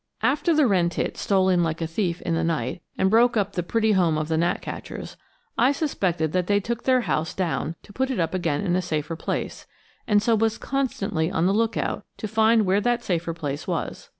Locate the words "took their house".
6.59-7.35